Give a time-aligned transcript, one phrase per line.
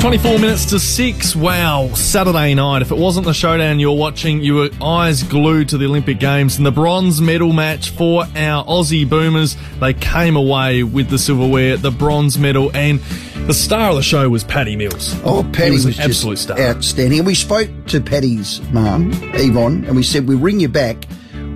[0.00, 1.34] 24 minutes to 6.
[1.34, 2.82] Wow, Saturday night.
[2.82, 6.56] If it wasn't the showdown you're watching, you were eyes glued to the Olympic Games
[6.56, 9.56] and the bronze medal match for our Aussie Boomers.
[9.80, 13.00] They came away with the silverware, the bronze medal, and
[13.48, 15.20] the star of the show was Patty Mills.
[15.24, 16.60] Oh, Patty was was, an absolute just star.
[16.60, 17.18] outstanding.
[17.18, 21.04] And we spoke to Patty's mum, Yvonne, and we said we'll ring you back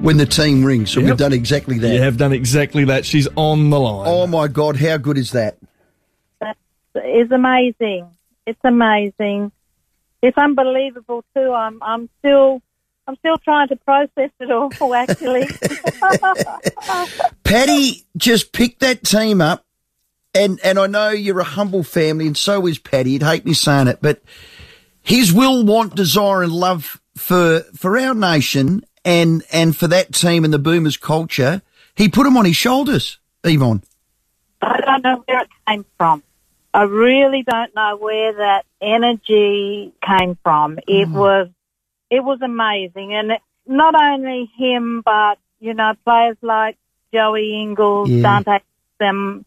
[0.00, 0.90] when the team rings.
[0.90, 1.09] So Yep.
[1.09, 1.95] we've done exactly that.
[1.95, 3.06] You have done exactly that.
[3.06, 4.09] She's on the line.
[4.09, 5.59] Oh my God, how good is that?
[6.40, 6.56] that
[7.06, 8.09] is amazing.
[8.46, 9.52] It's amazing.
[10.22, 11.53] It's unbelievable too.
[11.53, 12.62] I'm I'm still
[13.07, 15.48] I'm still trying to process it all actually.
[17.44, 19.64] Patty just picked that team up,
[20.34, 23.12] and and I know you're a humble family, and so is Patty.
[23.12, 24.22] You'd hate me saying it, but
[25.03, 30.45] his will, want, desire, and love for for our nation and and for that team
[30.45, 31.62] and the Boomers culture,
[31.96, 33.19] he put them on his shoulders.
[33.45, 33.83] Yvonne.
[34.61, 36.22] I don't know where it came from.
[36.75, 40.78] I really don't know where that energy came from.
[40.86, 41.48] It was
[42.11, 46.78] it was amazing and it, not only him but you know players like
[47.12, 48.23] Joey Ingles, Yeah.
[48.23, 48.59] Dante
[49.00, 49.45] Exum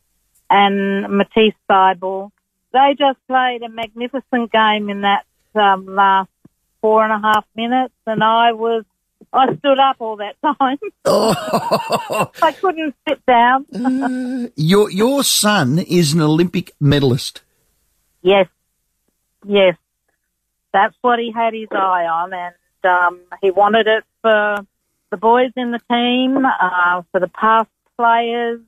[0.50, 2.32] and Matisse Thybulle.
[2.72, 6.30] They just played a magnificent game in that um, last
[6.82, 8.84] four and a half minutes and I was
[9.36, 10.78] I stood up all that time.
[11.04, 14.52] Oh, I couldn't sit down.
[14.56, 17.42] your your son is an Olympic medalist.
[18.22, 18.48] Yes,
[19.46, 19.76] yes,
[20.74, 24.66] that's what he had his eye on, and um, he wanted it for
[25.12, 28.62] the boys in the team, uh, for the past players.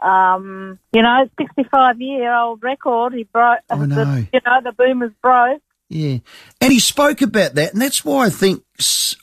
[0.00, 3.60] Um, you know, sixty-five-year-old record he broke.
[3.68, 4.04] I know.
[4.04, 5.62] The, you know, the Boomers broke.
[5.90, 6.18] Yeah.
[6.60, 7.72] And he spoke about that.
[7.72, 8.62] And that's why I think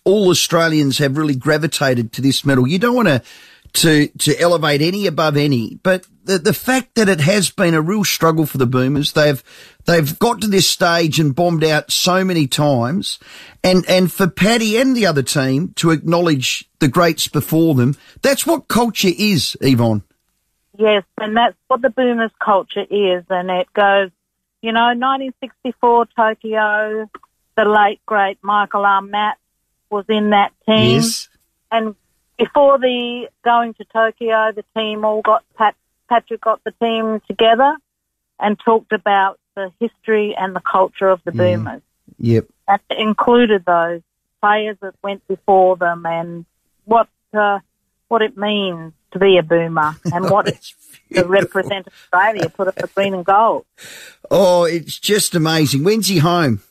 [0.04, 2.68] all Australians have really gravitated to this medal.
[2.68, 3.24] You don't want to,
[3.74, 7.82] to, to elevate any above any, but the, the fact that it has been a
[7.82, 9.42] real struggle for the Boomers, they've,
[9.86, 13.18] they've got to this stage and bombed out so many times.
[13.64, 18.46] And, and for Patty and the other team to acknowledge the greats before them, that's
[18.46, 20.04] what culture is, Yvonne.
[20.78, 24.12] Yes, and that's what the Boomers culture is, and it goes,
[24.68, 27.10] you know, 1964 Tokyo,
[27.56, 29.02] the late great Michael R.
[29.02, 29.38] Matt
[29.90, 30.96] was in that team.
[30.96, 31.30] Yes.
[31.72, 31.96] and
[32.38, 35.74] before the going to Tokyo, the team all got Pat,
[36.10, 37.78] Patrick got the team together
[38.42, 41.82] and talked about the history and the culture of the Boomers.
[42.20, 42.48] Yep.
[42.68, 44.02] That included those
[44.42, 46.46] players that went before them and
[46.84, 47.60] what uh,
[48.10, 50.74] what it means to be a Boomer and what it
[51.14, 53.66] to represent Australia, put up the green and gold.
[54.30, 55.84] Oh, it's just amazing.
[55.84, 56.62] When's he home?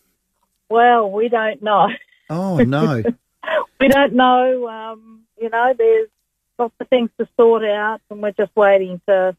[0.68, 1.88] Well, we don't know.
[2.28, 3.02] Oh, no.
[3.80, 4.68] we don't know.
[4.68, 6.08] Um, you know, there's
[6.58, 9.36] lots of things to sort out, and we're just waiting to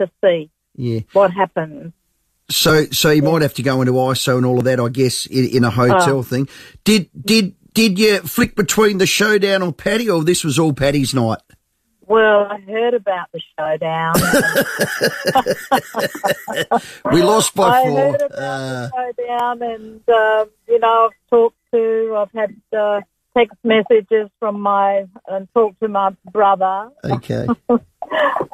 [0.00, 1.00] to see yeah.
[1.12, 1.92] what happens.
[2.50, 5.26] So, so you might have to go into ISO and all of that, I guess,
[5.26, 6.22] in, in a hotel Oh.
[6.22, 6.48] thing.
[6.84, 11.12] Did did did you flick between the showdown or Patty, or this was all Patty's
[11.12, 11.40] night?
[12.08, 14.14] Well, I heard about the showdown.
[17.12, 18.00] We lost by four.
[18.00, 22.54] I heard about Uh, the showdown, and um, you know, I've talked to, I've had
[22.76, 23.00] uh,
[23.36, 27.46] text messages from my, and talked to my brother, okay.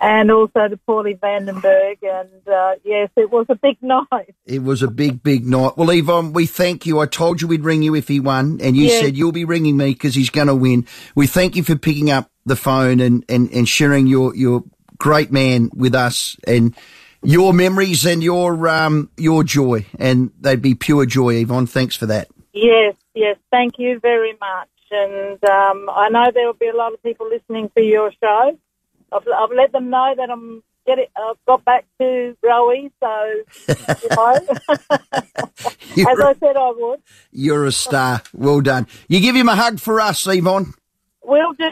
[0.05, 4.35] and also to Paulie Vandenberg, and uh, yes, it was a big night.
[4.45, 5.79] It was a big, big night.
[5.79, 7.01] Well, Yvonne, we thank you.
[7.01, 9.01] I told you we'd ring you if he won, and you Yes.
[9.01, 10.87] said you'll be ringing me because he's going to win.
[11.15, 14.63] We thank you for picking up the phone and, and, and sharing your, your
[14.99, 16.77] great man with us and
[17.23, 19.87] your memories and your um your joy.
[19.99, 21.67] And they'd be pure joy, Yvonne.
[21.67, 22.29] Thanks for that.
[22.53, 24.69] Yes, yes, thank you very much.
[24.91, 28.59] And um, I know there will be a lot of people listening to your show.
[29.15, 33.43] I've, I've let them know that I'm getting, I've got back to Rowie, so,
[35.95, 37.01] you know, as I said I would.
[37.33, 38.23] you're a star.
[38.33, 38.87] Well done.
[39.09, 40.75] You give him a hug for us, Yvonne.
[41.23, 41.67] Will do.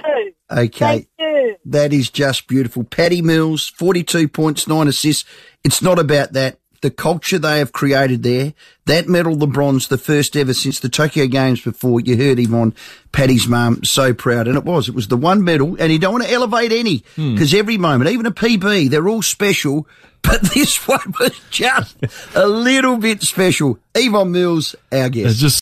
[0.51, 0.69] Okay.
[0.71, 1.57] Thank you.
[1.67, 2.85] That is just beautiful.
[2.85, 5.29] Patty Mills, 42 points, nine assists.
[5.63, 6.59] It's not about that.
[6.83, 8.55] The culture they have created there,
[8.87, 12.01] that medal, the bronze, the first ever since the Tokyo Games before.
[12.01, 12.75] You heard him on
[13.13, 14.49] Patty's mum, so proud.
[14.49, 14.89] And it was.
[14.89, 17.35] It was the one medal, and you don't want to elevate any, hmm.
[17.35, 19.87] because every moment, even a PB, they're all special.
[20.23, 21.97] But this one was just
[22.37, 23.81] a little bit special.
[23.93, 25.41] Yvonne Mills, our guest.